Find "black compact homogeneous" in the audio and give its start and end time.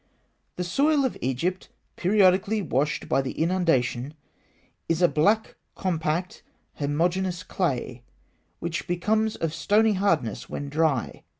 5.07-7.43